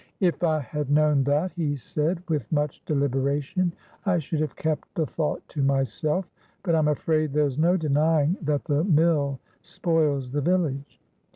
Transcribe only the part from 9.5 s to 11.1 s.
spoils the village."